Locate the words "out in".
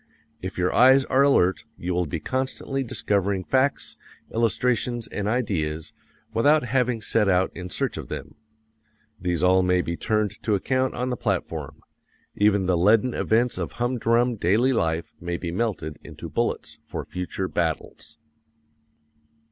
7.29-7.69